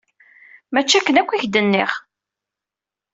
[0.73, 1.91] Mačči akken akk i k-d-nniɣ!